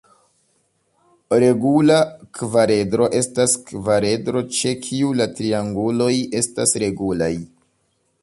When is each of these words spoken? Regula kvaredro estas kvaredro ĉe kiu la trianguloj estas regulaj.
Regula 1.41 1.97
kvaredro 2.37 3.09
estas 3.19 3.53
kvaredro 3.67 4.43
ĉe 4.59 4.73
kiu 4.87 5.13
la 5.21 5.29
trianguloj 5.41 6.11
estas 6.43 6.75
regulaj. 6.85 7.31